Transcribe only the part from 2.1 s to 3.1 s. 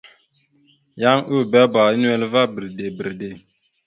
ava bredey